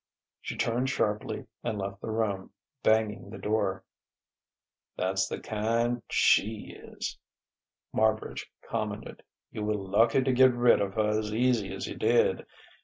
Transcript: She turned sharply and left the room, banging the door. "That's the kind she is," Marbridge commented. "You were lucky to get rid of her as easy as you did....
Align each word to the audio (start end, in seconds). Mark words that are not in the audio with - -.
She 0.41 0.57
turned 0.57 0.89
sharply 0.89 1.45
and 1.63 1.77
left 1.77 2.01
the 2.01 2.09
room, 2.09 2.49
banging 2.81 3.29
the 3.29 3.37
door. 3.37 3.83
"That's 4.97 5.27
the 5.27 5.39
kind 5.39 6.01
she 6.09 6.73
is," 6.75 7.19
Marbridge 7.93 8.49
commented. 8.67 9.21
"You 9.51 9.61
were 9.63 9.75
lucky 9.75 10.23
to 10.23 10.33
get 10.33 10.55
rid 10.55 10.81
of 10.81 10.95
her 10.95 11.19
as 11.19 11.31
easy 11.35 11.71
as 11.71 11.85
you 11.85 11.93
did.... 11.97 12.47